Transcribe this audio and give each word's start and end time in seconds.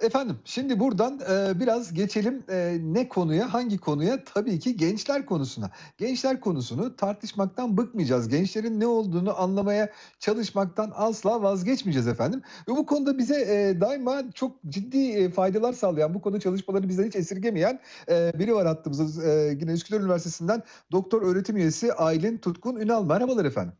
Efendim 0.00 0.38
şimdi 0.44 0.80
buradan 0.80 1.20
e, 1.30 1.60
biraz 1.60 1.94
geçelim 1.94 2.44
e, 2.50 2.76
ne 2.82 3.08
konuya 3.08 3.54
hangi 3.54 3.78
konuya 3.78 4.24
tabii 4.24 4.58
ki 4.58 4.76
gençler 4.76 5.26
konusuna. 5.26 5.70
Gençler 5.98 6.40
konusunu 6.40 6.96
tartışmaktan 6.96 7.76
bıkmayacağız. 7.76 8.28
Gençlerin 8.28 8.80
ne 8.80 8.86
olduğunu 8.86 9.40
anlamaya 9.40 9.90
çalışmaktan 10.18 10.92
asla 10.94 11.42
vazgeçmeyeceğiz 11.42 12.08
efendim. 12.08 12.42
Ve 12.68 12.72
bu 12.72 12.86
konuda 12.86 13.18
bize 13.18 13.40
e, 13.40 13.80
daima 13.80 14.22
çok 14.34 14.62
ciddi 14.68 15.12
e, 15.12 15.30
faydalar 15.30 15.72
sağlayan 15.72 16.14
bu 16.14 16.20
konu 16.20 16.40
çalışmaları 16.40 16.88
bizden 16.88 17.06
hiç 17.06 17.16
esirgemeyen 17.16 17.80
e, 18.08 18.32
biri 18.38 18.54
var 18.54 18.66
hattımızda. 18.66 19.28
E, 19.28 19.56
yine 19.60 19.72
Üsküdar 19.72 20.00
Üniversitesi'nden 20.00 20.62
doktor 20.92 21.22
öğretim 21.22 21.56
üyesi 21.56 21.92
Aylin 21.92 22.38
Tutkun 22.38 22.76
Ünal. 22.76 23.04
Merhabalar 23.04 23.44
efendim. 23.44 23.72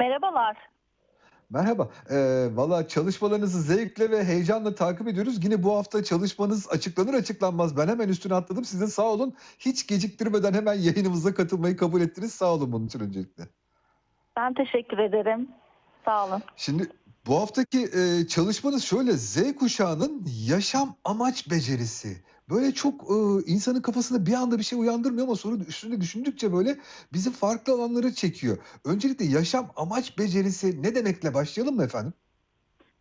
Merhabalar. 0.00 0.75
Merhaba. 1.50 1.88
Ee, 2.10 2.48
Valla 2.54 2.88
çalışmalarınızı 2.88 3.62
zevkle 3.62 4.10
ve 4.10 4.24
heyecanla 4.24 4.74
takip 4.74 5.08
ediyoruz. 5.08 5.44
Yine 5.44 5.62
bu 5.62 5.76
hafta 5.76 6.04
çalışmanız 6.04 6.68
açıklanır 6.70 7.14
açıklanmaz. 7.14 7.76
Ben 7.76 7.88
hemen 7.88 8.08
üstüne 8.08 8.34
atladım. 8.34 8.64
Size 8.64 8.86
sağ 8.86 9.02
olun. 9.02 9.34
Hiç 9.58 9.86
geciktirmeden 9.86 10.52
hemen 10.52 10.74
yayınımıza 10.74 11.34
katılmayı 11.34 11.76
kabul 11.76 12.00
ettiniz. 12.00 12.32
Sağ 12.34 12.54
olun 12.54 12.72
bunun 12.72 12.86
için 12.86 13.00
öncelikle. 13.00 13.44
Ben 14.36 14.54
teşekkür 14.54 14.98
ederim. 14.98 15.48
Sağ 16.04 16.26
olun. 16.26 16.42
Şimdi 16.56 16.90
bu 17.26 17.40
haftaki 17.40 17.82
e, 17.82 18.26
çalışmanız 18.26 18.84
şöyle 18.84 19.12
Z 19.12 19.56
kuşağının 19.56 20.26
yaşam 20.46 20.96
amaç 21.04 21.50
becerisi. 21.50 22.22
Böyle 22.50 22.72
çok 22.72 22.94
e, 23.02 23.14
insanın 23.46 23.82
kafasında 23.82 24.26
bir 24.26 24.34
anda 24.34 24.58
bir 24.58 24.62
şey 24.62 24.78
uyandırmıyor 24.78 25.26
ama 25.26 25.36
sonra 25.36 25.64
üstünde 25.68 26.00
düşündükçe 26.00 26.52
böyle 26.52 26.76
bizi 27.12 27.32
farklı 27.32 27.72
alanlara 27.72 28.12
çekiyor. 28.12 28.58
Öncelikle 28.84 29.24
yaşam 29.24 29.70
amaç 29.76 30.18
becerisi 30.18 30.82
ne 30.82 30.94
demekle 30.94 31.34
başlayalım 31.34 31.76
mı 31.76 31.84
efendim? 31.84 32.12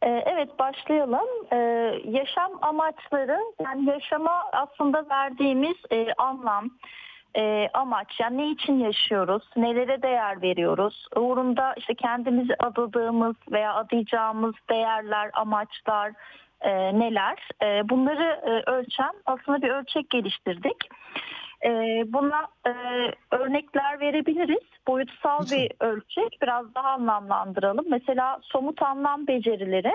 Ee, 0.02 0.09
evet 0.09 0.59
başlayalım. 0.59 1.27
Ee, 1.52 1.58
yaşam 2.05 2.52
amaçları 2.62 3.39
yani 3.66 3.89
yaşama 3.89 4.44
aslında 4.53 5.05
verdiğimiz 5.09 5.75
e, 5.91 6.14
anlam, 6.17 6.69
e, 7.36 7.69
amaç 7.73 8.19
yani 8.19 8.38
ne 8.38 8.52
için 8.52 8.80
yaşıyoruz, 8.80 9.44
nelere 9.58 10.02
değer 10.02 10.41
veriyoruz, 10.41 11.08
uğrunda 11.16 11.73
işte 11.78 11.95
kendimizi 11.95 12.56
adadığımız 12.59 13.36
veya 13.52 13.73
adayacağımız 13.73 14.56
değerler, 14.69 15.30
amaçlar 15.34 16.14
e, 16.61 17.00
neler 17.00 17.50
e, 17.64 17.89
bunları 17.89 18.42
e, 18.45 18.72
ölçen 18.72 19.14
aslında 19.25 19.61
bir 19.61 19.70
ölçek 19.70 20.09
geliştirdik. 20.09 20.78
E, 21.66 21.70
buna 22.08 22.47
e, 22.67 22.72
örnekler 23.31 24.00
verebiliriz. 24.00 24.64
Boyutsal 24.88 25.42
Lütfen. 25.42 25.59
bir 25.59 25.72
ölçek 25.80 26.38
biraz 26.42 26.75
daha 26.75 26.89
anlamlandıralım. 26.89 27.86
Mesela 27.89 28.39
somut 28.44 28.81
anlam 28.81 29.28
becerileri. 29.28 29.94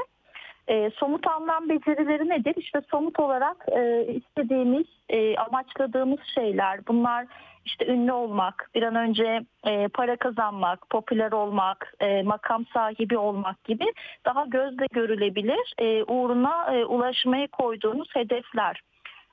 E, 0.71 0.91
somut 0.91 1.27
anlam 1.27 1.69
becerileri 1.69 2.29
nedir? 2.29 2.55
İşte 2.57 2.81
somut 2.91 3.21
olarak 3.21 3.57
e, 3.69 4.07
istediğimiz, 4.15 4.87
e, 5.09 5.37
amaçladığımız 5.37 6.19
şeyler. 6.35 6.87
Bunlar 6.89 7.27
işte 7.65 7.87
ünlü 7.87 8.13
olmak, 8.13 8.71
bir 8.75 8.83
an 8.83 8.95
önce 8.95 9.41
e, 9.67 9.89
para 9.89 10.17
kazanmak, 10.17 10.91
popüler 10.91 11.33
olmak, 11.33 11.95
e, 12.01 12.23
makam 12.23 12.65
sahibi 12.75 13.19
olmak 13.19 13.65
gibi 13.65 13.93
daha 14.25 14.45
gözle 14.45 14.87
görülebilir 14.93 15.75
e, 15.79 16.05
uğruna 16.05 16.75
e, 16.75 16.85
ulaşmaya 16.85 17.47
koyduğumuz 17.47 18.09
hedefler. 18.15 18.81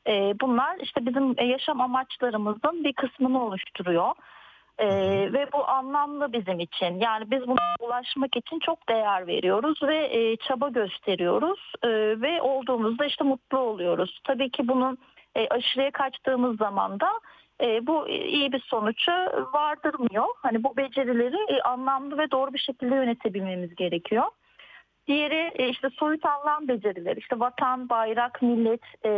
E, 0.07 0.33
bunlar 0.41 0.77
işte 0.81 1.05
bizim 1.05 1.49
yaşam 1.49 1.81
amaçlarımızın 1.81 2.83
bir 2.83 2.93
kısmını 2.93 3.43
oluşturuyor. 3.43 4.11
Ee, 4.79 4.87
ve 5.33 5.47
bu 5.53 5.67
anlamlı 5.67 6.33
bizim 6.33 6.59
için. 6.59 6.99
Yani 6.99 7.31
biz 7.31 7.47
buna 7.47 7.75
ulaşmak 7.79 8.37
için 8.37 8.59
çok 8.59 8.89
değer 8.89 9.27
veriyoruz 9.27 9.83
ve 9.83 9.97
e, 10.11 10.37
çaba 10.37 10.69
gösteriyoruz 10.69 11.73
Ee, 11.83 11.89
ve 12.21 12.41
olduğumuzda 12.41 13.05
işte 13.05 13.23
mutlu 13.23 13.57
oluyoruz. 13.57 14.19
Tabii 14.23 14.49
ki 14.49 14.67
bunun 14.67 14.97
e, 15.35 15.47
aşırıya 15.47 15.91
kaçtığımız 15.91 16.57
zaman 16.57 16.99
da 16.99 17.09
e, 17.61 17.87
bu 17.87 18.07
iyi 18.07 18.51
bir 18.51 18.59
sonucu 18.59 19.11
vardırmıyor. 19.53 20.25
Hani 20.43 20.63
bu 20.63 20.77
becerileri 20.77 21.37
e, 21.53 21.61
anlamlı 21.61 22.17
ve 22.17 22.31
doğru 22.31 22.53
bir 22.53 22.59
şekilde 22.59 22.95
yönetebilmemiz 22.95 23.75
gerekiyor. 23.75 24.25
Diğeri 25.07 25.51
e, 25.55 25.69
işte 25.69 25.89
soyut 25.89 26.25
anlam 26.25 26.67
becerileri, 26.67 27.19
işte 27.19 27.39
vatan, 27.39 27.89
bayrak, 27.89 28.41
millet 28.41 28.81
e, 29.05 29.09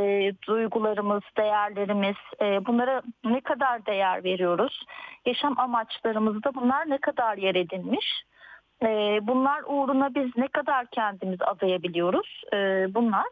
duygularımız, 0.47 1.23
değerlerimiz, 1.37 2.15
e, 2.41 2.65
bunlara 2.65 3.01
ne 3.23 3.41
kadar 3.41 3.85
değer 3.85 4.23
veriyoruz? 4.23 4.85
Yaşam 5.25 5.59
amaçlarımızda 5.59 6.53
bunlar 6.55 6.89
ne 6.89 6.97
kadar 6.97 7.37
yer 7.37 7.55
edinmiş? 7.55 8.23
E, 8.83 9.19
bunlar 9.21 9.63
uğruna 9.67 10.15
biz 10.15 10.37
ne 10.37 10.47
kadar 10.47 10.85
kendimizi 10.85 11.45
adayabiliyoruz? 11.45 12.41
E, 12.53 12.57
bunlar. 12.93 13.25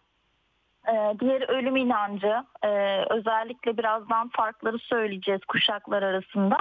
E, 0.87 1.19
diğeri 1.19 1.45
ölüm 1.45 1.75
inancı, 1.75 2.43
e, 2.63 2.69
özellikle 3.09 3.77
birazdan 3.77 4.29
farkları 4.29 4.79
söyleyeceğiz 4.79 5.41
kuşaklar 5.47 6.03
arasında. 6.03 6.57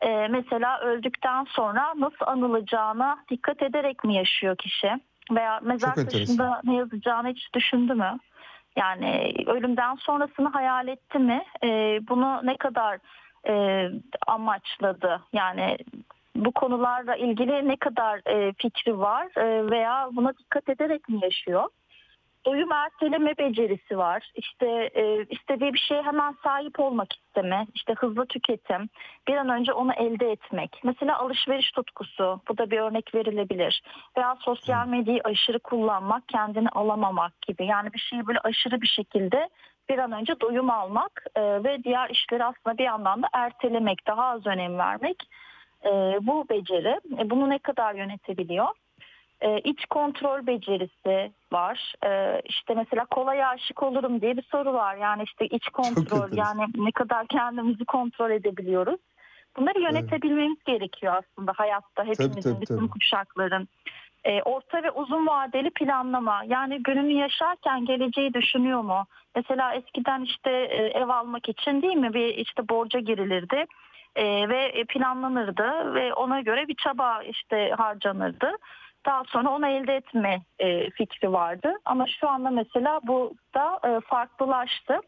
E, 0.00 0.28
mesela 0.28 0.80
öldükten 0.80 1.44
sonra 1.44 1.92
nasıl 1.96 2.26
anılacağına 2.26 3.24
dikkat 3.30 3.62
ederek 3.62 4.04
mi 4.04 4.14
yaşıyor 4.14 4.56
kişi? 4.56 4.90
Veya 5.30 5.60
mezar 5.62 5.88
Çok 5.88 5.98
enteresan. 5.98 6.36
taşında 6.36 6.60
ne 6.64 6.74
yazacağını 6.74 7.28
hiç 7.28 7.54
düşündü 7.54 7.94
mü? 7.94 8.18
Yani 8.76 9.34
ölümden 9.46 9.94
sonrasını 9.94 10.48
hayal 10.48 10.88
etti 10.88 11.18
mi? 11.18 11.42
E, 11.64 12.00
bunu 12.08 12.40
ne 12.44 12.56
kadar 12.56 12.98
e, 13.48 13.84
amaçladı? 14.26 15.22
Yani 15.32 15.78
bu 16.36 16.52
konularla 16.52 17.16
ilgili 17.16 17.68
ne 17.68 17.76
kadar 17.76 18.20
e, 18.26 18.52
fikri 18.52 18.98
var 18.98 19.26
e, 19.36 19.70
veya 19.70 20.08
buna 20.12 20.38
dikkat 20.38 20.68
ederek 20.68 21.08
mi 21.08 21.18
yaşıyor? 21.22 21.68
Doyum 22.46 22.72
erteleme 22.72 23.38
becerisi 23.38 23.98
var. 23.98 24.30
İşte 24.34 24.66
e, 24.94 25.24
istediği 25.30 25.74
bir 25.74 25.78
şeye 25.78 26.02
hemen 26.02 26.36
sahip 26.42 26.80
olmak 26.80 27.12
isteme, 27.12 27.66
işte 27.74 27.94
hızlı 27.94 28.26
tüketim, 28.26 28.88
bir 29.28 29.36
an 29.36 29.48
önce 29.48 29.72
onu 29.72 29.92
elde 29.92 30.30
etmek. 30.30 30.80
Mesela 30.84 31.18
alışveriş 31.18 31.70
tutkusu, 31.70 32.40
bu 32.48 32.58
da 32.58 32.70
bir 32.70 32.78
örnek 32.78 33.14
verilebilir. 33.14 33.82
Veya 34.16 34.36
sosyal 34.40 34.88
medyayı 34.88 35.20
aşırı 35.24 35.58
kullanmak, 35.58 36.28
kendini 36.28 36.68
alamamak 36.68 37.42
gibi. 37.42 37.66
Yani 37.66 37.92
bir 37.92 37.98
şeyi 37.98 38.26
böyle 38.26 38.38
aşırı 38.38 38.80
bir 38.80 38.86
şekilde 38.86 39.48
bir 39.88 39.98
an 39.98 40.12
önce 40.12 40.40
doyum 40.40 40.70
almak 40.70 41.24
e, 41.36 41.42
ve 41.42 41.84
diğer 41.84 42.10
işleri 42.10 42.44
aslında 42.44 42.78
bir 42.78 42.84
yandan 42.84 43.22
da 43.22 43.28
ertelemek, 43.32 44.06
daha 44.06 44.24
az 44.24 44.46
önem 44.46 44.78
vermek. 44.78 45.16
E, 45.84 45.90
bu 46.20 46.48
beceri, 46.48 47.00
e, 47.18 47.30
bunu 47.30 47.50
ne 47.50 47.58
kadar 47.58 47.94
yönetebiliyor? 47.94 48.68
E, 49.40 49.58
iç 49.58 49.86
kontrol 49.86 50.46
becerisi 50.46 51.32
var. 51.52 51.94
E, 52.06 52.42
işte 52.44 52.74
mesela 52.74 53.04
kolay 53.04 53.44
aşık 53.44 53.82
olurum 53.82 54.20
diye 54.20 54.36
bir 54.36 54.42
soru 54.42 54.72
var. 54.72 54.96
Yani 54.96 55.22
işte 55.22 55.46
iç 55.46 55.68
kontrol 55.68 56.36
yani 56.36 56.66
ne 56.76 56.92
kadar 56.92 57.26
kendimizi 57.26 57.84
kontrol 57.84 58.30
edebiliyoruz. 58.30 59.00
Bunları 59.56 59.80
yönetebilmemiz 59.80 60.64
gerekiyor 60.64 61.14
aslında 61.22 61.52
hayatta 61.56 62.04
hepimizin, 62.04 62.52
tabii, 62.52 62.60
bütün 62.60 62.78
tabii. 62.78 62.88
kuşakların. 62.88 63.68
E, 64.24 64.42
orta 64.42 64.82
ve 64.82 64.90
uzun 64.90 65.26
vadeli 65.26 65.70
planlama 65.70 66.42
yani 66.46 66.82
gününü 66.82 67.12
yaşarken 67.12 67.84
geleceği 67.84 68.34
düşünüyor 68.34 68.80
mu? 68.80 69.06
Mesela 69.34 69.74
eskiden 69.74 70.22
işte 70.22 70.50
e, 70.50 70.76
ev 70.76 71.08
almak 71.08 71.48
için 71.48 71.82
değil 71.82 71.96
mi 71.96 72.14
bir 72.14 72.26
işte 72.26 72.68
borca 72.68 73.00
girilirdi 73.00 73.64
e, 74.16 74.48
ve 74.48 74.84
planlanırdı 74.88 75.94
ve 75.94 76.14
ona 76.14 76.40
göre 76.40 76.68
bir 76.68 76.74
çaba 76.74 77.22
işte 77.22 77.74
harcanırdı. 77.78 78.52
Daha 79.06 79.22
sonra 79.24 79.50
onu 79.50 79.66
elde 79.66 79.96
etme 79.96 80.40
e, 80.58 80.90
fikri 80.90 81.32
vardı. 81.32 81.72
Ama 81.84 82.06
şu 82.20 82.28
anda 82.28 82.50
mesela 82.50 83.00
bu 83.02 83.34
da 83.54 83.80
e, 83.84 84.00
farklılaştı. 84.00 85.00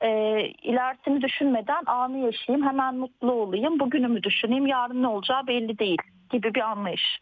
E, 0.00 0.40
ilerisini 0.62 1.22
düşünmeden 1.22 1.82
anı 1.86 2.18
yaşayayım, 2.18 2.66
hemen 2.66 2.94
mutlu 2.94 3.32
olayım, 3.32 3.80
bugünümü 3.80 4.22
düşüneyim, 4.22 4.66
yarın 4.66 5.02
ne 5.02 5.08
olacağı 5.08 5.46
belli 5.46 5.78
değil 5.78 5.98
gibi 6.30 6.54
bir 6.54 6.60
anlayış. 6.60 7.20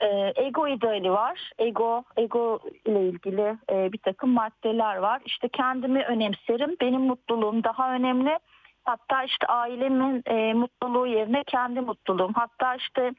E, 0.00 0.32
ego 0.36 0.68
ideali 0.68 1.10
var. 1.10 1.50
Ego, 1.58 2.04
ego 2.16 2.60
ile 2.84 3.08
ilgili 3.08 3.56
e, 3.70 3.92
bir 3.92 3.98
takım 3.98 4.30
maddeler 4.30 4.96
var. 4.96 5.22
İşte 5.24 5.48
kendimi 5.48 6.02
önemserim, 6.04 6.76
benim 6.80 7.00
mutluluğum 7.00 7.64
daha 7.64 7.92
önemli. 7.92 8.38
Hatta 8.84 9.24
işte 9.24 9.46
ailemin 9.46 10.22
e, 10.26 10.54
mutluluğu 10.54 11.06
yerine 11.06 11.44
kendi 11.44 11.80
mutluluğum. 11.80 12.32
Hatta 12.34 12.74
işte 12.74 13.12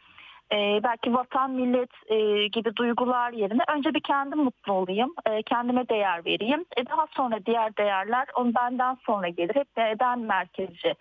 e, 0.51 0.79
belki 0.83 1.13
vatan 1.13 1.51
millet 1.51 1.89
e, 2.07 2.47
gibi 2.47 2.75
duygular 2.75 3.31
yerine 3.31 3.63
önce 3.75 3.93
bir 3.93 3.99
kendim 3.99 4.39
mutlu 4.39 4.73
olayım, 4.73 5.13
e, 5.25 5.43
kendime 5.43 5.89
değer 5.89 6.25
vereyim. 6.25 6.65
E, 6.77 6.85
daha 6.85 7.07
sonra 7.11 7.45
diğer 7.45 7.77
değerler 7.77 8.25
on 8.35 8.55
benden 8.55 8.97
sonra 9.05 9.27
gelir. 9.27 9.55
Hep 9.55 9.99
ben 9.99 10.19
merkezci 10.19 10.93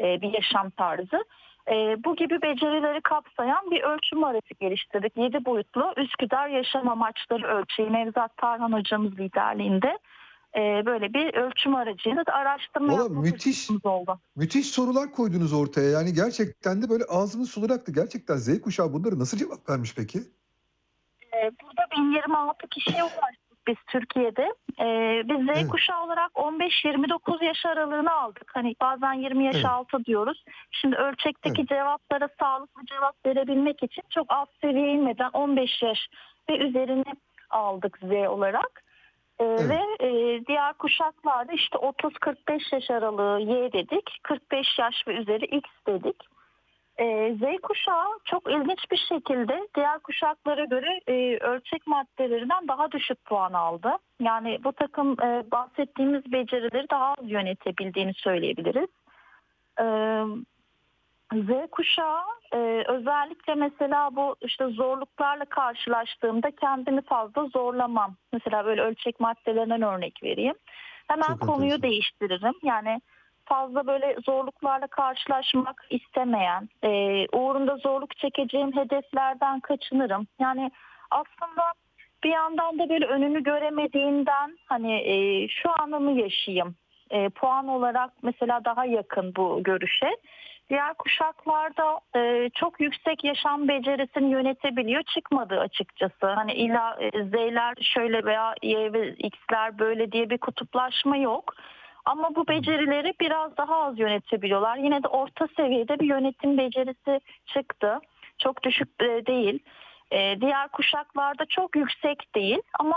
e, 0.00 0.20
bir 0.22 0.32
yaşam 0.32 0.70
tarzı. 0.70 1.24
E, 1.70 2.04
bu 2.04 2.16
gibi 2.16 2.42
becerileri 2.42 3.00
kapsayan 3.00 3.70
bir 3.70 3.82
ölçüm 3.82 4.24
arası 4.24 4.54
geliştirdik. 4.60 5.16
7 5.16 5.44
boyutlu 5.44 5.94
Üsküdar 5.96 6.48
Yaşam 6.48 6.88
Amaçları 6.88 7.46
Ölçeği 7.46 7.92
Nevzat 7.92 8.36
Tarhan 8.36 8.72
hocamız 8.72 9.18
liderliğinde 9.18 9.98
e, 10.56 10.86
böyle 10.86 11.14
bir 11.14 11.34
ölçüm 11.34 11.74
aracıyla 11.74 12.22
araştırma 12.32 12.92
yapma 12.92 13.20
müthiş. 13.20 13.70
oldu. 13.84 14.18
Müthiş 14.36 14.66
sorular 14.66 15.12
koydunuz 15.12 15.52
ortaya. 15.52 15.90
Yani 15.90 16.12
gerçekten 16.12 16.82
de 16.82 16.88
böyle 16.88 17.04
ağzımın 17.04 17.44
suları 17.44 17.72
aktı. 17.72 17.92
Gerçekten 17.92 18.36
Z 18.36 18.60
kuşağı 18.60 18.92
bunları 18.92 19.18
nasıl 19.18 19.38
cevap 19.38 19.68
vermiş 19.70 19.94
peki? 19.96 20.18
Ee, 21.34 21.50
Burada 21.62 21.82
1026 21.96 22.68
kişiye 22.68 23.02
ulaştık 23.04 23.44
biz 23.68 23.76
Türkiye'de. 23.86 24.54
E, 24.80 24.86
biz 25.28 25.46
Z 25.46 25.48
Evet. 25.48 25.68
kuşağı 25.68 26.04
olarak 26.04 26.30
15-29 26.34 27.44
yaş 27.44 27.66
aralığını 27.66 28.12
aldık. 28.12 28.50
Hani 28.54 28.74
bazen 28.80 29.12
20 29.12 29.44
yaş 29.44 29.54
Evet. 29.56 29.66
altı 29.66 30.04
diyoruz. 30.04 30.44
Şimdi 30.70 30.96
ölçekteki 30.96 31.66
cevaplara 31.66 32.28
sağlıklı 32.40 32.86
cevap 32.86 33.26
verebilmek 33.26 33.82
için 33.82 34.02
çok 34.10 34.26
alt 34.28 34.48
seviyeye 34.60 34.92
inmeden 34.94 35.30
15 35.32 35.82
yaş 35.82 35.98
ve 36.50 36.58
üzerini 36.58 37.04
aldık 37.50 37.98
Z 38.02 38.10
olarak. 38.28 38.84
Ee, 39.38 39.44
Evet. 39.44 39.70
Ve 39.70 39.74
e, 39.74 39.93
diğer 40.46 40.72
kuşaklarda 40.72 41.52
işte 41.52 41.78
30-45 41.78 42.74
yaş 42.74 42.90
aralığı 42.90 43.40
Y 43.40 43.72
dedik. 43.72 44.18
45 44.22 44.78
yaş 44.78 44.94
ve 45.08 45.14
üzeri 45.14 45.44
X 45.44 45.70
dedik. 45.86 46.16
Ee, 46.98 47.36
Z 47.40 47.60
kuşağı 47.62 48.06
çok 48.24 48.50
ilginç 48.50 48.90
bir 48.90 49.06
şekilde 49.08 49.68
diğer 49.76 49.98
kuşaklara 49.98 50.64
göre 50.64 51.00
e, 51.06 51.38
ölçek 51.38 51.86
maddelerinden 51.86 52.68
daha 52.68 52.92
düşük 52.92 53.24
puan 53.24 53.52
aldı. 53.52 53.90
Yani 54.20 54.58
bu 54.64 54.72
takım 54.72 55.20
e, 55.20 55.44
bahsettiğimiz 55.50 56.32
becerileri 56.32 56.86
daha 56.90 57.14
az 57.18 57.30
yönetebildiğini 57.30 58.14
söyleyebiliriz. 58.14 58.88
Ee, 59.80 60.24
Z 61.42 61.70
kuşağı 61.70 62.22
e, 62.52 62.84
özellikle 62.88 63.54
mesela 63.54 64.16
bu 64.16 64.36
işte 64.40 64.66
zorluklarla 64.66 65.44
karşılaştığımda 65.44 66.50
kendimi 66.50 67.02
fazla 67.02 67.46
zorlamam. 67.46 68.16
Mesela 68.32 68.64
böyle 68.64 68.82
ölçek 68.82 69.20
maddelerinden 69.20 69.82
örnek 69.82 70.22
vereyim. 70.22 70.54
Hemen 71.08 71.26
Çok 71.26 71.40
konuyu 71.40 71.64
enteresan. 71.64 71.82
değiştiririm. 71.82 72.54
Yani 72.62 73.00
fazla 73.44 73.86
böyle 73.86 74.16
zorluklarla 74.26 74.86
karşılaşmak 74.86 75.86
istemeyen, 75.90 76.68
e, 76.84 76.90
uğrunda 77.32 77.76
zorluk 77.76 78.16
çekeceğim 78.16 78.76
hedeflerden 78.76 79.60
kaçınırım. 79.60 80.26
Yani 80.40 80.70
aslında 81.10 81.62
bir 82.24 82.30
yandan 82.30 82.78
da 82.78 82.88
böyle 82.88 83.06
önünü 83.06 83.42
göremediğinden 83.42 84.58
hani 84.66 84.94
e, 84.94 85.48
şu 85.48 85.70
anımı 85.82 86.20
yaşayayım. 86.20 86.74
E, 87.10 87.28
puan 87.28 87.68
olarak 87.68 88.10
mesela 88.22 88.64
daha 88.64 88.84
yakın 88.84 89.34
bu 89.36 89.62
görüşe. 89.62 90.16
Diğer 90.70 90.94
kuşaklarda 90.94 92.00
e, 92.16 92.50
çok 92.54 92.80
yüksek 92.80 93.24
yaşam 93.24 93.68
becerisini 93.68 94.30
yönetebiliyor 94.30 95.02
çıkmadı 95.02 95.60
açıkçası. 95.60 96.26
Hani 96.26 96.52
illa 96.52 96.96
e, 97.00 97.10
Z'ler 97.10 97.74
şöyle 97.80 98.24
veya 98.24 98.54
Y 98.62 98.92
ve 98.92 99.14
X'ler 99.14 99.78
böyle 99.78 100.12
diye 100.12 100.30
bir 100.30 100.38
kutuplaşma 100.38 101.16
yok. 101.16 101.54
Ama 102.04 102.34
bu 102.34 102.48
becerileri 102.48 103.14
biraz 103.20 103.56
daha 103.56 103.84
az 103.84 103.98
yönetebiliyorlar. 103.98 104.76
Yine 104.76 105.02
de 105.02 105.08
orta 105.08 105.48
seviyede 105.56 106.00
bir 106.00 106.06
yönetim 106.06 106.58
becerisi 106.58 107.20
çıktı. 107.46 107.98
Çok 108.38 108.62
düşük 108.62 108.88
e, 109.00 109.26
değil. 109.26 109.58
E, 110.10 110.40
diğer 110.40 110.68
kuşaklarda 110.68 111.46
çok 111.46 111.76
yüksek 111.76 112.34
değil 112.34 112.62
ama 112.78 112.96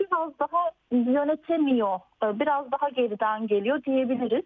biraz 0.00 0.38
daha 0.38 0.70
yönetemiyor. 0.92 2.00
E, 2.24 2.40
biraz 2.40 2.72
daha 2.72 2.88
geriden 2.88 3.46
geliyor 3.46 3.84
diyebiliriz. 3.84 4.44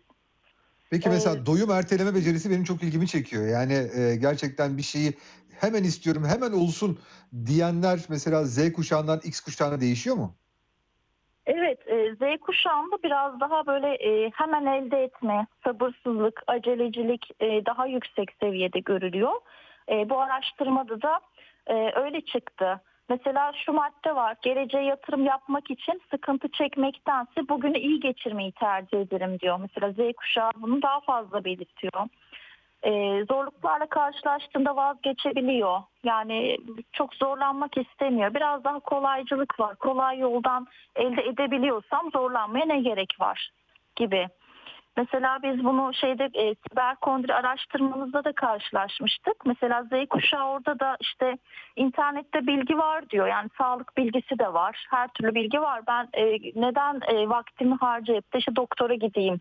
Peki 0.90 1.08
mesela 1.08 1.36
Ee, 1.36 1.46
doyum 1.46 1.70
erteleme 1.70 2.14
becerisi 2.14 2.50
benim 2.50 2.64
çok 2.64 2.82
ilgimi 2.82 3.06
çekiyor. 3.06 3.46
Yani 3.46 3.72
e, 3.72 4.16
gerçekten 4.16 4.76
bir 4.76 4.82
şeyi 4.82 5.12
hemen 5.60 5.84
istiyorum, 5.84 6.24
hemen 6.24 6.52
olsun 6.52 6.98
diyenler 7.46 8.00
mesela 8.08 8.44
Z 8.44 8.72
kuşağından 8.72 9.20
X 9.24 9.40
kuşağına 9.40 9.80
değişiyor 9.80 10.16
mu? 10.16 10.36
Evet, 11.46 11.78
e, 11.88 12.14
Z 12.14 12.40
kuşağında 12.40 13.02
biraz 13.02 13.40
daha 13.40 13.66
böyle 13.66 13.94
e, 13.94 14.30
hemen 14.30 14.66
elde 14.66 15.02
etme, 15.02 15.46
sabırsızlık, 15.64 16.42
acelecilik 16.46 17.30
e, 17.40 17.66
daha 17.66 17.86
yüksek 17.86 18.28
seviyede 18.40 18.80
görülüyor. 18.80 19.32
E, 19.88 20.10
bu 20.10 20.20
araştırmada 20.20 21.02
da 21.02 21.20
öyle 21.96 22.20
çıktı. 22.20 22.80
Mesela 23.08 23.52
şu 23.64 23.72
madde 23.72 24.14
var, 24.14 24.36
geleceğe 24.42 24.84
yatırım 24.84 25.24
yapmak 25.24 25.70
için 25.70 26.02
sıkıntı 26.10 26.48
çekmektense 26.48 27.48
bugünü 27.48 27.78
iyi 27.78 28.00
geçirmeyi 28.00 28.52
tercih 28.52 29.00
ederim 29.00 29.40
diyor. 29.40 29.58
Mesela 29.60 29.92
Z 29.92 30.12
kuşağı 30.16 30.50
bunu 30.56 30.82
daha 30.82 31.00
fazla 31.00 31.44
belirtiyor. 31.44 32.08
Ee, 32.82 33.24
zorluklarla 33.28 33.86
karşılaştığında 33.86 34.76
vazgeçebiliyor. 34.76 35.82
Yani 36.04 36.58
çok 36.92 37.14
zorlanmak 37.14 37.76
istemiyor. 37.76 38.34
Biraz 38.34 38.64
daha 38.64 38.78
kolaycılık 38.78 39.60
var. 39.60 39.76
Kolay 39.76 40.18
yoldan 40.18 40.66
elde 40.96 41.22
edebiliyorsam 41.22 42.10
zorlanmaya 42.10 42.66
ne 42.66 42.80
gerek 42.80 43.16
var 43.20 43.50
gibi. 43.96 44.28
Mesela 44.98 45.38
biz 45.42 45.64
bunu 45.64 45.94
şeyde 45.94 46.24
e, 46.34 46.54
siberkondri 46.54 47.34
araştırmamızda 47.34 48.24
da 48.24 48.32
karşılaşmıştık. 48.32 49.46
Mesela 49.46 49.82
Z 49.82 50.08
kuşağı 50.10 50.48
orada 50.48 50.80
da 50.80 50.96
işte 51.00 51.38
internette 51.76 52.46
bilgi 52.46 52.78
var 52.78 53.10
diyor. 53.10 53.26
Yani 53.26 53.48
sağlık 53.58 53.96
bilgisi 53.96 54.38
de 54.38 54.52
var. 54.52 54.86
Her 54.90 55.08
türlü 55.08 55.34
bilgi 55.34 55.60
var. 55.60 55.82
Ben 55.86 56.08
e, 56.12 56.24
neden 56.54 57.00
e, 57.14 57.28
vaktimi 57.28 57.74
harcayıp 57.74 58.32
da 58.34 58.38
işte 58.38 58.56
doktora 58.56 58.94
gideyim 58.94 59.40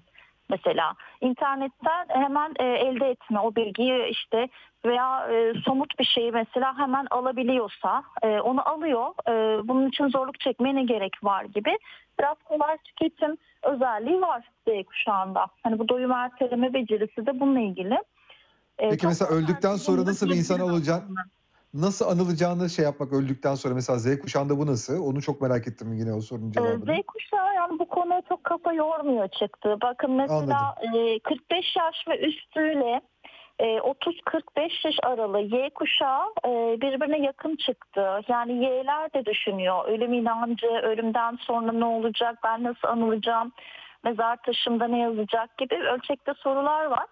mesela. 0.50 0.94
İnternetten 1.22 2.06
hemen 2.10 2.54
e, 2.60 2.66
elde 2.66 3.10
etme 3.10 3.40
o 3.40 3.56
bilgiyi 3.56 4.06
işte 4.06 4.48
veya 4.88 5.28
e, 5.32 5.54
somut 5.66 6.00
bir 6.00 6.06
şeyi 6.06 6.32
mesela 6.32 6.78
hemen 6.78 7.08
alabiliyorsa 7.12 8.04
e, 8.24 8.40
onu 8.40 8.70
alıyor. 8.70 9.08
E, 9.28 9.68
bunun 9.68 9.90
için 9.90 10.08
zorluk 10.08 10.40
çekmeye 10.40 10.76
ne 10.76 10.84
gerek 10.84 11.14
var 11.24 11.44
gibi. 11.46 11.78
Biraz 12.20 12.38
kolay 12.46 12.78
tüketim 12.78 13.38
özelliği 13.64 14.22
var 14.22 14.50
Z 14.68 14.86
kuşağında. 14.86 15.48
Hani 15.64 15.80
bu 15.80 15.90
doyum 15.90 16.12
erteleme 16.12 16.74
becerisi 16.74 17.26
de 17.26 17.40
bununla 17.40 17.60
ilgili. 17.60 17.94
E, 18.80 18.90
Peki 18.90 19.08
mesela 19.08 19.32
öldükten 19.32 19.76
sonra 19.76 20.06
nasıl 20.06 20.30
bir 20.30 20.36
insan 20.36 20.60
olacaksın? 20.60 21.16
Nasıl 21.74 22.06
anılacağını 22.06 22.70
şey 22.70 22.86
yapmak 22.86 23.14
öldükten 23.14 23.56
sonra 23.56 23.74
mesela 23.74 24.00
Z 24.00 24.20
kuşağında 24.20 24.58
bu 24.58 24.66
nasıl? 24.66 25.06
Onu 25.06 25.22
çok 25.22 25.42
merak 25.42 25.68
ettim 25.68 25.94
yine 25.94 26.14
o 26.14 26.22
sorunun 26.22 26.50
Ee, 26.50 26.54
cevabını. 26.54 26.96
Z 26.96 27.06
kuşağı 27.08 27.56
yani 27.56 27.80
bu 27.80 27.88
konuya 27.88 28.22
çok 28.30 28.44
kafa 28.44 28.74
yormuyor 28.74 29.28
çıktı. 29.28 29.78
Bakın 29.82 30.12
mesela 30.12 30.76
e, 30.96 31.20
45 31.20 31.76
yaş 31.76 31.96
ve 32.08 32.20
üstüyle 32.28 32.92
e, 32.92 33.02
30-45 33.60 34.88
yaş 34.88 34.96
aralığı 35.04 35.42
Y 35.42 35.70
kuşağı 35.70 36.26
e, 36.46 36.50
birbirine 36.82 37.20
yakın 37.20 37.56
çıktı. 37.56 38.22
Yani 38.28 38.66
Y'ler 38.66 39.14
de 39.14 39.26
düşünüyor. 39.26 39.86
Ölüm 39.86 40.14
inancı, 40.14 40.68
ölümden 40.68 41.38
sonra 41.42 41.72
ne 41.72 41.86
olacak, 41.86 42.40
ben 42.44 42.64
nasıl 42.64 42.88
anılacağım, 42.88 43.52
mezar 44.04 44.38
taşımda 44.38 44.88
ne 44.88 45.00
yazacak 45.00 45.58
gibi 45.58 45.76
ölçekte 45.76 46.34
sorular 46.34 46.86
var. 46.86 47.06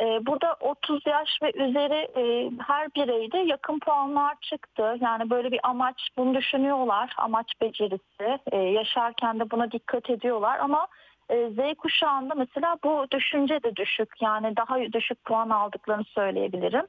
Ee, 0.00 0.26
Burada 0.26 0.56
30 0.60 1.06
yaş 1.06 1.28
ve 1.42 1.52
üzeri 1.54 2.08
e, 2.16 2.50
her 2.66 2.94
bireyde 2.94 3.38
yakın 3.38 3.78
puanlar 3.78 4.34
çıktı. 4.40 4.96
Yani 5.00 5.30
böyle 5.30 5.52
bir 5.52 5.60
amaç 5.62 6.08
bunu 6.16 6.34
düşünüyorlar. 6.34 7.14
Amaç 7.16 7.52
becerisi. 7.60 8.38
E, 8.52 8.56
yaşarken 8.56 9.40
de 9.40 9.50
buna 9.50 9.72
dikkat 9.72 10.10
ediyorlar 10.10 10.58
ama 10.58 10.82
e, 10.82 10.88
Z 11.30 11.74
kuşağında 11.78 12.34
mesela 12.34 12.76
bu 12.84 13.06
düşünce 13.10 13.62
de 13.62 13.76
düşük. 13.76 14.08
Yani 14.20 14.56
daha 14.56 14.92
düşük 14.92 15.24
puan 15.24 15.50
aldıklarını 15.50 16.04
söyleyebilirim. 16.04 16.86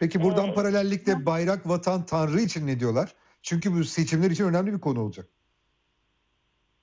Peki 0.00 0.22
buradan 0.22 0.48
Ee, 0.48 0.54
paralellikle 0.54 1.26
bayrak, 1.26 1.68
vatan, 1.68 2.06
tanrı 2.06 2.40
için 2.40 2.66
ne 2.66 2.80
diyorlar? 2.80 3.12
Çünkü 3.42 3.74
bu 3.74 3.84
seçimler 3.84 4.30
için 4.30 4.44
önemli 4.44 4.72
bir 4.72 4.80
konu 4.80 5.00
olacak. 5.00 5.26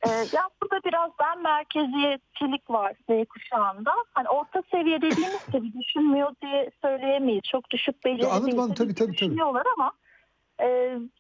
Ee, 0.08 0.10
ya 0.10 0.50
burada 0.62 0.84
biraz 0.86 1.12
ben 1.20 1.42
merkeziyetçilik 1.42 2.70
var 2.70 2.94
Z 3.10 3.28
kuşağında. 3.30 3.92
Hani 4.14 4.30
orta 4.30 4.64
seviye 4.72 5.02
dediğimiz 5.02 5.40
gibi 5.54 5.74
düşünmüyor 5.80 6.32
diye 6.42 6.72
söyleyemeyiz. 6.82 7.44
Çok 7.52 7.70
düşük 7.70 7.96
Ya 8.06 8.30
anladım. 8.30 8.58
Tabii, 8.58 8.76
tabii, 8.76 8.94
tabii. 8.96 9.14
Düşünüyorlar 9.14 9.64
ama 9.78 9.92
e, 10.62 10.68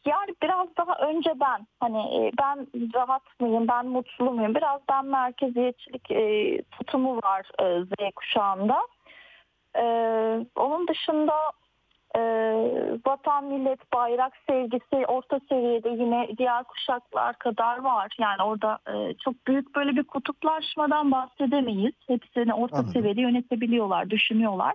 yani 0.05 0.35
biraz 0.43 0.67
daha 0.77 1.07
önce 1.07 1.33
ben 1.39 1.67
hani 1.79 1.99
e, 1.99 2.31
ben 2.41 2.67
rahat 2.95 3.39
mıyım, 3.39 3.67
ben 3.67 3.85
mutlu 3.85 4.31
muyum? 4.31 4.55
Biraz 4.55 4.81
ben 4.89 5.05
merkeziyetçilik 5.05 6.11
e, 6.11 6.61
tutumu 6.71 7.17
var 7.17 7.45
e, 7.61 7.83
Z 7.83 8.11
kuşağında. 8.15 8.77
E, 9.75 9.83
onun 10.55 10.87
dışında 10.87 11.33
e, 12.15 12.21
vatan, 13.05 13.45
millet, 13.45 13.93
bayrak 13.93 14.33
sevgisi 14.49 15.05
orta 15.07 15.39
seviyede 15.49 15.89
yine 15.89 16.27
diğer 16.37 16.63
kuşaklar 16.63 17.39
kadar 17.39 17.77
var. 17.77 18.15
Yani 18.19 18.43
orada 18.43 18.79
e, 18.87 19.13
çok 19.13 19.47
büyük 19.47 19.75
böyle 19.75 19.95
bir 19.95 20.03
kutuplaşmadan 20.03 21.11
bahsedemeyiz. 21.11 21.93
Hepsini 22.07 22.53
orta 22.53 22.75
Anladım. 22.75 22.93
seviyede 22.93 23.21
yönetebiliyorlar, 23.21 24.09
düşünüyorlar. 24.09 24.73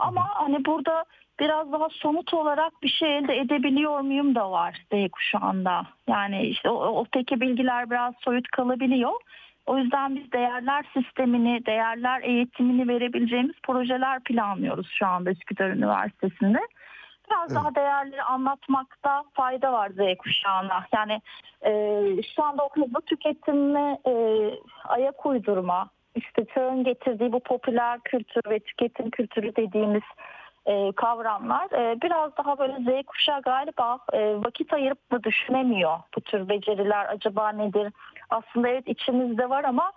Ama 0.00 0.28
hani 0.34 0.64
burada 0.64 1.04
biraz 1.40 1.72
daha 1.72 1.88
somut 1.88 2.34
olarak 2.34 2.82
bir 2.82 2.88
şey 2.88 3.18
elde 3.18 3.36
edebiliyor 3.38 4.00
muyum 4.00 4.34
da 4.34 4.50
var 4.50 4.84
Z 4.92 5.10
kuşağında. 5.12 5.86
Yani 6.08 6.42
işte 6.42 6.70
o, 6.70 7.04
öteki 7.06 7.40
bilgiler 7.40 7.90
biraz 7.90 8.14
soyut 8.20 8.48
kalabiliyor. 8.48 9.12
O 9.66 9.78
yüzden 9.78 10.16
biz 10.16 10.32
değerler 10.32 10.84
sistemini, 10.92 11.66
değerler 11.66 12.22
eğitimini 12.22 12.88
verebileceğimiz 12.88 13.54
projeler 13.62 14.20
planlıyoruz 14.20 14.88
şu 14.90 15.06
anda 15.06 15.30
Üsküdar 15.30 15.68
Üniversitesi'nde. 15.68 16.58
Biraz 17.30 17.52
Evet. 17.52 17.56
daha 17.60 17.74
değerleri 17.74 18.22
anlatmakta 18.22 19.24
fayda 19.32 19.72
var 19.72 19.90
Z 19.90 20.18
kuşağına. 20.18 20.84
Yani 20.94 21.20
e, 21.66 21.72
şu 22.34 22.44
anda 22.44 22.64
o 22.64 22.68
hızlı 22.72 23.00
tüketime 23.00 23.98
e, 24.06 24.12
ayak 24.88 25.26
uydurma, 25.26 25.90
işte 26.14 26.44
çağın 26.54 26.84
getirdiği 26.84 27.32
bu 27.32 27.40
popüler 27.40 28.00
kültür 28.00 28.50
ve 28.50 28.58
tüketim 28.58 29.10
kültürü 29.10 29.56
dediğimiz 29.56 30.02
e, 30.66 30.92
kavramlar. 30.92 31.70
E, 31.70 32.02
biraz 32.02 32.36
daha 32.36 32.58
böyle 32.58 32.72
Z 32.72 33.06
kuşağı 33.06 33.42
galiba 33.42 33.98
e, 34.12 34.34
vakit 34.34 34.72
ayırıp 34.72 35.12
da 35.12 35.22
düşünemiyor 35.22 35.98
bu 36.16 36.20
tür 36.20 36.48
beceriler 36.48 37.06
acaba 37.06 37.48
nedir? 37.48 37.92
Aslında 38.30 38.68
evet 38.68 38.88
içimizde 38.88 39.50
var 39.50 39.64
ama 39.64 39.92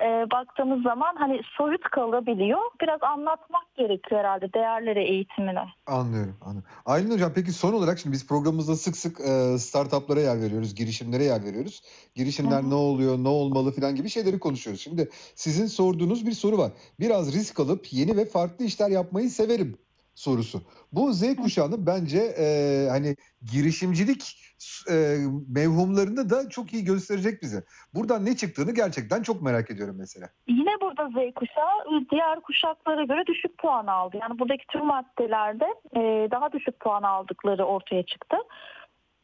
e, 0.00 0.30
baktığımız 0.30 0.82
zaman 0.82 1.16
hani 1.18 1.40
soyut 1.56 1.82
kalabiliyor. 1.82 2.60
Biraz 2.80 3.02
anlatmak 3.02 3.74
gerekiyor 3.76 4.20
herhalde 4.20 4.52
değerleri 4.52 5.02
eğitimine. 5.02 5.64
Anlıyorum, 5.86 6.36
anlıyorum. 6.40 6.70
Aylin 6.86 7.10
Hocam 7.10 7.32
peki 7.34 7.52
son 7.52 7.72
olarak 7.72 7.98
şimdi 7.98 8.14
biz 8.14 8.26
programımızda 8.26 8.76
sık 8.76 8.96
sık 8.96 9.20
e, 9.20 9.58
startuplara 9.58 10.20
yer 10.20 10.40
veriyoruz, 10.40 10.74
girişimlere 10.74 11.24
yer 11.24 11.44
veriyoruz. 11.44 11.82
Girişimler 12.14 12.62
Hı 12.62 12.66
hı. 12.66 12.70
ne 12.70 12.74
oluyor, 12.74 13.18
ne 13.18 13.28
olmalı 13.28 13.72
falan 13.72 13.94
gibi 13.94 14.08
şeyleri 14.08 14.38
konuşuyoruz. 14.38 14.80
Şimdi 14.82 15.10
sizin 15.34 15.66
sorduğunuz 15.66 16.26
bir 16.26 16.32
soru 16.32 16.58
var. 16.58 16.72
Biraz 17.00 17.34
risk 17.34 17.60
alıp 17.60 17.92
yeni 17.92 18.16
ve 18.16 18.24
farklı 18.24 18.64
işler 18.64 18.90
yapmayı 18.90 19.30
severim 19.30 19.78
sorusu. 20.14 20.62
Bu 20.92 21.12
Z 21.12 21.36
kuşağının 21.36 21.86
bence 21.86 22.18
e, 22.18 22.46
hani 22.90 23.16
girişimcilik 23.52 24.44
e, 24.90 25.16
mevhumlarını 25.48 26.30
da 26.30 26.48
çok 26.48 26.72
iyi 26.72 26.84
gösterecek 26.84 27.42
bize. 27.42 27.64
Buradan 27.94 28.24
ne 28.24 28.36
çıktığını 28.36 28.74
gerçekten 28.74 29.22
çok 29.22 29.42
merak 29.42 29.70
ediyorum 29.70 29.96
mesela. 29.98 30.28
Yine 30.48 30.70
burada 30.80 31.08
Z 31.08 31.34
kuşağı 31.34 31.78
e, 31.78 32.10
diğer 32.10 32.40
kuşaklara 32.40 33.04
göre 33.04 33.26
düşük 33.26 33.58
puan 33.58 33.86
aldı. 33.86 34.16
Yani 34.20 34.38
buradaki 34.38 34.66
tüm 34.66 34.86
maddelerde 34.86 35.66
e, 35.96 36.30
daha 36.30 36.52
düşük 36.52 36.80
puan 36.80 37.02
aldıkları 37.02 37.64
ortaya 37.64 38.02
çıktı. 38.02 38.36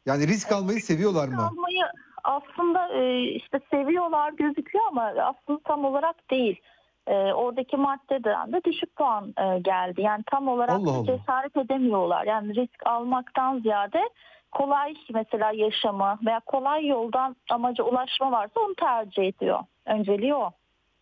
Yani 0.05 0.27
risk 0.27 0.51
almayı 0.51 0.81
seviyorlar 0.81 1.27
mı? 1.27 1.45
Almayı 1.45 1.83
aslında 2.23 2.93
e, 2.93 3.21
işte 3.21 3.59
seviyorlar 3.71 4.33
gözüküyor 4.33 4.85
ama 4.87 5.03
aslında 5.03 5.59
tam 5.63 5.85
olarak 5.85 6.31
değil. 6.31 6.61
E, 7.07 7.13
oradaki 7.33 7.77
maddeden 7.77 8.51
de 8.51 8.63
düşük 8.63 8.95
puan 8.95 9.33
e, 9.37 9.59
geldi. 9.59 10.01
Yani 10.01 10.23
tam 10.31 10.47
olarak 10.47 10.79
Allah 10.79 10.91
Allah. 10.91 11.05
cesaret 11.05 11.57
edemiyorlar. 11.57 12.25
Yani 12.27 12.55
risk 12.55 12.87
almaktan 12.87 13.59
ziyade 13.59 14.09
kolay 14.51 14.93
mesela 15.13 15.51
yaşamı 15.51 16.19
veya 16.25 16.39
kolay 16.39 16.87
yoldan 16.87 17.35
amaca 17.49 17.83
ulaşma 17.83 18.31
varsa 18.31 18.59
onu 18.59 18.75
tercih 18.75 19.23
ediyor. 19.23 19.59
Önceliği 19.85 20.35
o. 20.35 20.51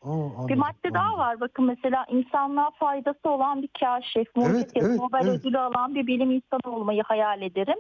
Anladım, 0.04 0.48
Bir 0.48 0.56
madde 0.56 0.94
daha 0.94 1.18
var. 1.18 1.40
Bakın 1.40 1.66
mesela 1.66 2.06
insanlığa 2.10 2.70
faydası 2.70 3.30
olan 3.30 3.62
bir 3.62 3.70
kaşif, 3.80 4.36
mucit 4.36 4.76
ya 4.76 4.84
da 4.84 4.88
evet, 4.88 5.00
Nobel 5.00 5.28
evet. 5.28 5.40
ödülü 5.40 5.60
alan 5.60 5.96
bir 5.96 6.08
bilim 6.08 6.32
insanı 6.32 6.76
olmayı 6.76 7.04
hayal 7.04 7.42
ederim. 7.42 7.80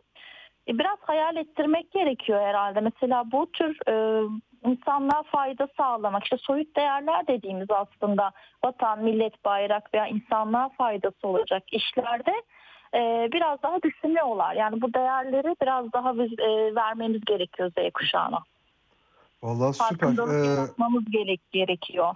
E, 0.67 0.79
Biraz 0.79 0.97
hayal 1.01 1.35
ettirmek 1.35 1.91
gerekiyor 1.91 2.41
herhalde. 2.41 2.79
Mesela 2.79 3.31
bu 3.31 3.51
tür 3.51 3.77
e, 3.87 4.23
insanlığa 4.65 5.23
fayda 5.23 5.67
sağlamak, 5.77 6.23
işte 6.23 6.37
soyut 6.37 6.75
değerler 6.75 7.27
dediğimiz 7.27 7.67
aslında 7.71 8.31
vatan, 8.65 9.03
millet, 9.03 9.45
bayrak 9.45 9.93
veya 9.93 10.07
insanlığa 10.07 10.69
faydası 10.69 11.27
olacak 11.27 11.63
işlerde 11.71 12.33
e, 12.93 13.29
biraz 13.33 13.63
daha 13.63 13.81
düşünüyorlar. 13.81 14.53
Yani 14.55 14.81
bu 14.81 14.93
değerleri 14.93 15.55
biraz 15.61 15.93
daha 15.93 16.19
biz, 16.19 16.39
e, 16.39 16.75
vermemiz 16.75 17.21
gerekiyor 17.25 17.71
Z 17.77 17.93
kuşağına. 17.93 18.39
Vallahi 19.43 19.73
süper. 19.73 19.87
Farkındalık 19.87 20.45
Ee, 20.45 20.49
yaratmamız 20.49 21.03
gerek, 21.11 21.41
gerekiyor. 21.51 22.15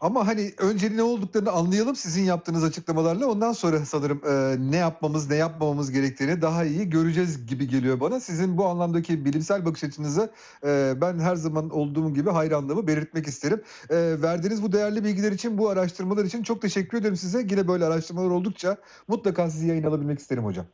Ama 0.00 0.26
hani 0.26 0.50
önce 0.58 0.96
ne 0.96 1.02
olduklarını 1.02 1.50
anlayalım 1.50 1.96
sizin 1.96 2.22
yaptığınız 2.22 2.64
açıklamalarla. 2.64 3.26
Ondan 3.26 3.52
sonra 3.52 3.78
sanırım 3.78 4.20
e, 4.26 4.56
ne 4.70 4.76
yapmamız, 4.76 5.30
ne 5.30 5.36
yapmamamız 5.36 5.92
gerektiğini 5.92 6.42
daha 6.42 6.64
iyi 6.64 6.90
göreceğiz 6.90 7.46
gibi 7.46 7.68
geliyor 7.68 8.00
bana. 8.00 8.20
Sizin 8.20 8.58
bu 8.58 8.66
anlamdaki 8.66 9.24
bilimsel 9.24 9.64
bakış 9.64 9.84
açınıza 9.84 10.30
e, 10.64 10.94
ben 11.00 11.18
her 11.18 11.36
zaman 11.36 11.70
olduğum 11.70 12.14
gibi 12.14 12.30
hayranlığımı 12.30 12.86
belirtmek 12.86 13.26
isterim. 13.26 13.62
E, 13.90 14.22
verdiğiniz 14.22 14.62
bu 14.62 14.72
değerli 14.72 15.04
bilgiler 15.04 15.32
için, 15.32 15.58
bu 15.58 15.68
araştırmalar 15.68 16.24
için 16.24 16.42
çok 16.42 16.62
teşekkür 16.62 16.98
ederim 16.98 17.16
size. 17.16 17.38
Yine 17.50 17.68
böyle 17.68 17.84
araştırmalar 17.84 18.30
oldukça 18.30 18.76
mutlaka 19.08 19.50
sizi 19.50 19.68
yayın 19.68 19.84
alabilmek 19.84 20.18
isterim 20.18 20.44
hocam. 20.44 20.66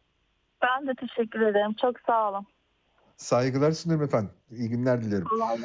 Ben 0.63 0.87
de 0.87 0.95
teşekkür 0.95 1.41
ederim. 1.41 1.75
Çok 1.81 1.97
sağ 2.07 2.31
olun. 2.31 2.47
Saygılar 3.17 3.73
sunuyorum 3.73 4.05
efendim. 4.05 4.31
İyi 4.51 4.69
günler 4.69 5.03
diliyorum. 5.03 5.29
Kolay 5.29 5.59